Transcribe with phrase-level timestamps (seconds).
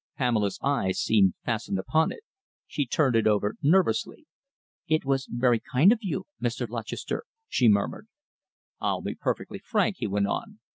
[0.17, 2.21] Pamela's eyes seemed fastened upon it.
[2.65, 4.25] She turned it over nervously.
[4.87, 6.67] "It is very kind of you, Mr.
[6.67, 8.07] Lutchester," she murmured.
[8.79, 10.57] "I'll be perfectly frank," he went on.